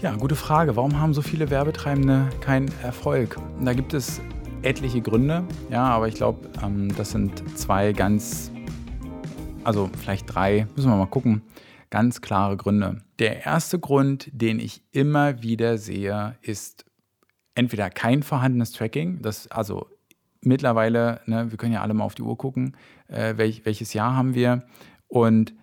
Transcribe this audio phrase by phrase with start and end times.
[0.00, 0.76] Ja, gute Frage.
[0.76, 3.36] Warum haben so viele Werbetreibende keinen Erfolg?
[3.64, 4.20] Da gibt es
[4.62, 8.52] etliche Gründe, ja, aber ich glaube, ähm, das sind zwei ganz,
[9.64, 11.42] also vielleicht drei, müssen wir mal gucken,
[11.90, 13.02] ganz klare Gründe.
[13.18, 16.84] Der erste Grund, den ich immer wieder sehe, ist
[17.56, 19.88] entweder kein vorhandenes Tracking, das also
[20.42, 22.76] mittlerweile, ne, wir können ja alle mal auf die Uhr gucken,
[23.08, 24.62] äh, welch, welches Jahr haben wir
[25.08, 25.54] und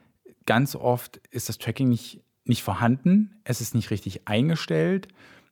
[0.46, 5.08] ganz oft ist das Tracking nicht nicht vorhanden, es ist nicht richtig eingestellt,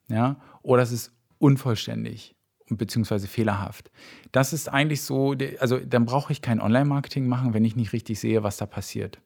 [0.07, 2.35] ja, oder es ist unvollständig
[2.69, 3.91] beziehungsweise fehlerhaft.
[4.31, 8.19] Das ist eigentlich so, also dann brauche ich kein Online-Marketing machen, wenn ich nicht richtig
[8.19, 9.19] sehe, was da passiert.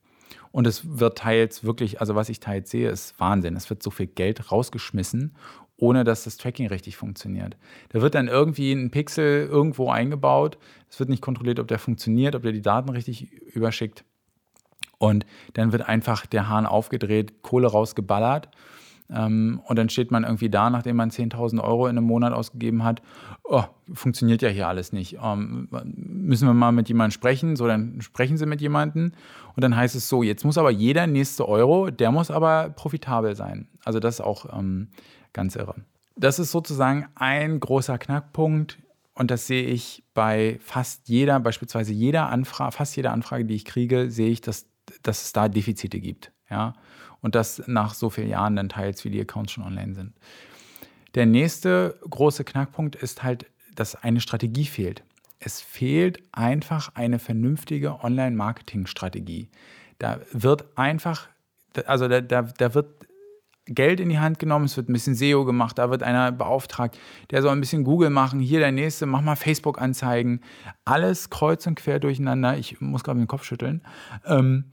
[0.51, 3.55] Und es wird teils wirklich, also was ich teils sehe, ist Wahnsinn.
[3.55, 5.35] Es wird so viel Geld rausgeschmissen,
[5.77, 7.55] ohne dass das Tracking richtig funktioniert.
[7.89, 10.57] Da wird dann irgendwie ein Pixel irgendwo eingebaut.
[10.89, 14.03] Es wird nicht kontrolliert, ob der funktioniert, ob der die Daten richtig überschickt.
[14.97, 18.49] Und dann wird einfach der Hahn aufgedreht, Kohle rausgeballert.
[19.09, 22.83] Ähm, und dann steht man irgendwie da, nachdem man 10.000 Euro in einem Monat ausgegeben
[22.83, 23.01] hat.
[23.43, 23.63] Oh,
[23.93, 25.17] funktioniert ja hier alles nicht.
[25.23, 27.55] Ähm, müssen wir mal mit jemandem sprechen?
[27.55, 29.13] So, dann sprechen sie mit jemandem.
[29.55, 33.35] Und dann heißt es so, jetzt muss aber jeder nächste Euro, der muss aber profitabel
[33.35, 33.67] sein.
[33.85, 34.89] Also das ist auch ähm,
[35.31, 35.75] ganz irre.
[36.17, 38.79] Das ist sozusagen ein großer Knackpunkt.
[39.13, 43.65] Und das sehe ich bei fast jeder, beispielsweise jeder Anfrage, fast jeder Anfrage, die ich
[43.65, 44.67] kriege, sehe ich, dass
[45.03, 46.31] dass es da Defizite gibt.
[46.49, 46.75] Ja?
[47.21, 50.13] Und das nach so vielen Jahren dann teils, wie die Accounts schon online sind.
[51.15, 55.03] Der nächste große Knackpunkt ist halt, dass eine Strategie fehlt.
[55.39, 59.49] Es fehlt einfach eine vernünftige Online-Marketing-Strategie.
[59.99, 61.27] Da wird einfach,
[61.85, 63.06] also da, da, da wird
[63.67, 66.97] Geld in die Hand genommen, es wird ein bisschen SEO gemacht, da wird einer beauftragt,
[67.31, 70.41] der soll ein bisschen Google machen, hier der nächste, mach mal Facebook-Anzeigen,
[70.85, 72.57] alles kreuz und quer durcheinander.
[72.57, 73.81] Ich muss gerade den Kopf schütteln,
[74.25, 74.65] ähm,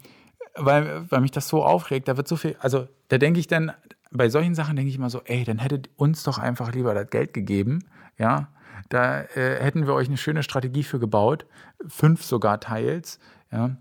[0.57, 2.09] weil, weil mich das so aufregt.
[2.09, 3.73] Da wird so viel, also da denke ich dann,
[4.11, 7.11] bei solchen Sachen denke ich immer so, ey, dann hättet uns doch einfach lieber das
[7.11, 7.85] Geld gegeben,
[8.19, 8.49] ja.
[8.91, 11.47] Da äh, hätten wir euch eine schöne Strategie für gebaut,
[11.89, 13.19] fünf sogar teils,
[13.51, 13.77] ja.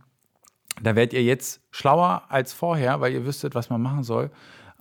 [0.82, 4.32] Da werdet ihr jetzt schlauer als vorher, weil ihr wüsstet, was man machen soll.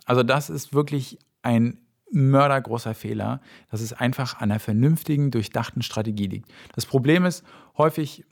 [0.06, 1.78] Also das ist wirklich ein
[2.10, 3.40] mördergroßer Fehler,
[3.70, 6.50] dass es einfach an einer vernünftigen, durchdachten Strategie liegt.
[6.74, 7.44] Das Problem ist,
[7.78, 8.24] häufig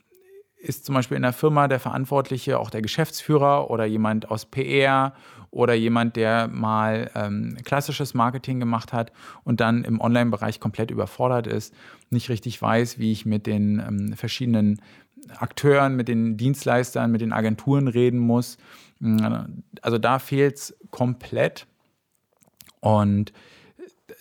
[0.57, 5.13] ist zum Beispiel in der Firma der Verantwortliche auch der Geschäftsführer oder jemand aus PR
[5.49, 9.11] oder jemand, der mal ähm, klassisches Marketing gemacht hat
[9.43, 11.73] und dann im Online-Bereich komplett überfordert ist,
[12.11, 14.81] nicht richtig weiß, wie ich mit den ähm, verschiedenen
[15.37, 18.57] Akteuren, mit den Dienstleistern, mit den Agenturen reden muss.
[19.81, 21.67] Also da fehlt es komplett.
[22.79, 23.33] Und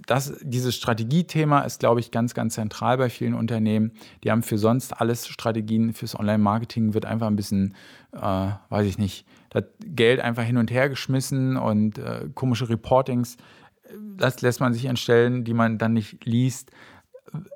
[0.07, 3.93] das, dieses Strategiethema ist, glaube ich, ganz, ganz zentral bei vielen Unternehmen.
[4.25, 7.75] Die haben für sonst alles Strategien, fürs Online-Marketing wird einfach ein bisschen,
[8.13, 13.37] äh, weiß ich nicht, das Geld einfach hin und her geschmissen und äh, komische Reportings,
[14.17, 16.71] das lässt man sich entstellen, die man dann nicht liest.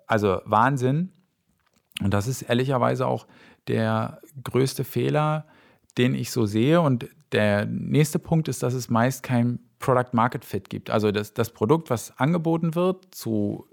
[0.06, 1.12] Also Wahnsinn.
[2.02, 3.26] Und das ist ehrlicherweise auch
[3.69, 5.46] der größte Fehler,
[5.96, 6.81] den ich so sehe.
[6.81, 10.88] Und der nächste Punkt ist, dass es meist kein Product Market Fit gibt.
[10.88, 13.66] Also das, das Produkt, was angeboten wird zu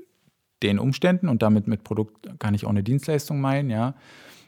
[0.64, 3.96] den Umständen und damit mit Produkt kann ich auch eine Dienstleistung meinen, ja.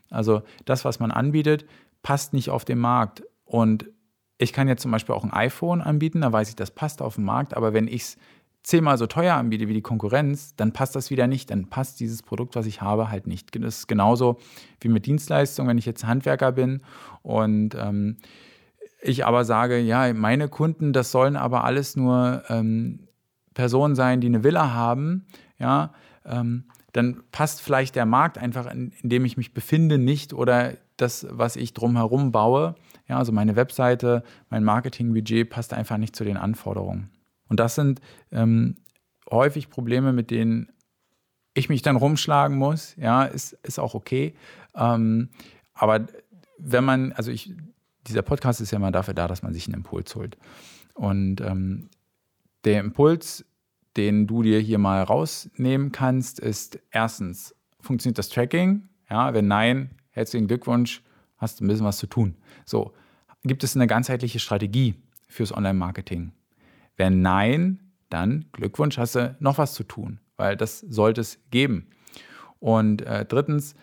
[0.10, 1.66] Also das, was man anbietet,
[2.04, 3.24] passt nicht auf den Markt.
[3.46, 3.90] Und
[4.38, 7.16] ich kann jetzt zum Beispiel auch ein iPhone anbieten, da weiß ich, das passt auf
[7.16, 8.18] den Markt, aber wenn ich es
[8.64, 11.52] zehnmal so teuer anbiete wie die Konkurrenz, dann passt das wieder nicht.
[11.52, 13.54] Dann passt dieses Produkt, was ich habe, halt nicht.
[13.56, 14.40] Das ist genauso
[14.80, 16.82] wie mit Dienstleistungen, wenn ich jetzt Handwerker bin
[17.22, 18.18] und ähm,
[19.04, 23.08] ich aber sage, ja, meine Kunden, das sollen aber alles nur ähm,
[23.54, 25.26] Personen sein, die eine Villa haben,
[25.60, 25.94] ja,
[26.26, 30.74] ähm, dann passt vielleicht der Markt einfach, in, in, dem ich mich befinde, nicht oder
[30.98, 32.76] das, was ich drumherum baue.
[33.08, 37.10] Ja, also meine Webseite, mein Marketingbudget passt einfach nicht zu den Anforderungen.
[37.50, 38.00] Und das sind
[38.32, 38.76] ähm,
[39.30, 40.72] häufig Probleme, mit denen
[41.56, 42.96] ich mich dann rumschlagen muss.
[42.96, 44.36] Ja, ist, ist auch okay.
[44.76, 45.30] Ähm,
[45.74, 46.08] aber
[46.58, 47.54] wenn man, also ich,
[48.08, 50.38] dieser Podcast ist ja mal dafür da, dass man sich einen Impuls holt.
[50.94, 51.90] Und ähm,
[52.66, 53.46] der Impuls,
[53.98, 58.90] den du dir hier mal rausnehmen kannst, ist erstens, funktioniert das Tracking?
[59.10, 61.04] Ja, wenn nein, herzlichen Glückwunsch,
[61.38, 62.36] hast du ein bisschen was zu tun.
[62.66, 62.94] So,
[63.44, 64.96] gibt es eine ganzheitliche Strategie
[65.28, 66.32] fürs Online-Marketing?
[66.96, 67.80] Wenn nein,
[68.10, 71.88] dann Glückwunsch, hast du noch was zu tun, weil das sollte es geben.
[72.60, 73.76] Und äh, drittens,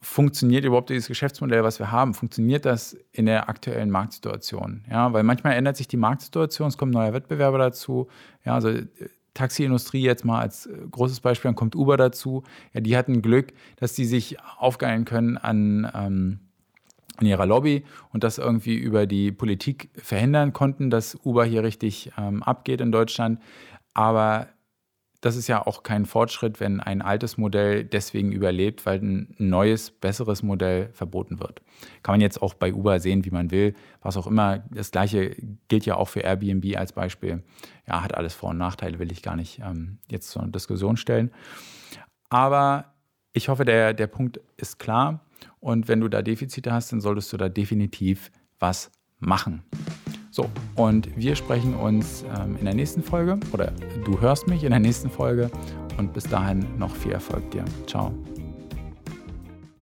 [0.00, 2.14] funktioniert überhaupt dieses Geschäftsmodell, was wir haben?
[2.14, 4.84] Funktioniert das in der aktuellen Marktsituation?
[4.90, 8.08] Ja, weil manchmal ändert sich die Marktsituation, es kommen neue Wettbewerber dazu.
[8.44, 8.86] Ja, also äh,
[9.34, 12.44] Taxiindustrie jetzt mal als äh, großes Beispiel, dann kommt Uber dazu.
[12.72, 16.40] Ja, die hatten Glück, dass die sich aufgeilen können an, ähm,
[17.20, 22.12] in ihrer Lobby und das irgendwie über die Politik verhindern konnten, dass Uber hier richtig
[22.18, 23.40] ähm, abgeht in Deutschland.
[23.94, 24.48] Aber
[25.26, 29.90] das ist ja auch kein Fortschritt, wenn ein altes Modell deswegen überlebt, weil ein neues,
[29.90, 31.62] besseres Modell verboten wird.
[32.04, 34.60] Kann man jetzt auch bei Uber sehen, wie man will, was auch immer.
[34.70, 35.34] Das gleiche
[35.66, 37.42] gilt ja auch für Airbnb als Beispiel.
[37.88, 41.32] Ja, hat alles Vor- und Nachteile, will ich gar nicht ähm, jetzt zur Diskussion stellen.
[42.30, 42.94] Aber
[43.32, 45.26] ich hoffe, der, der Punkt ist klar.
[45.58, 48.30] Und wenn du da Defizite hast, dann solltest du da definitiv
[48.60, 49.64] was machen.
[50.36, 53.72] So, und wir sprechen uns ähm, in der nächsten Folge oder
[54.04, 55.50] du hörst mich in der nächsten Folge
[55.96, 57.64] und bis dahin noch viel Erfolg dir.
[57.86, 58.12] Ciao.